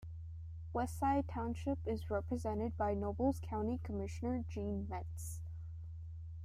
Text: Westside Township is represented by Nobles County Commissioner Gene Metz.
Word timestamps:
Westside 0.73 1.25
Township 1.31 1.77
is 1.87 2.09
represented 2.09 2.75
by 2.75 2.95
Nobles 2.95 3.39
County 3.39 3.77
Commissioner 3.83 4.43
Gene 4.49 4.87
Metz. 4.89 5.41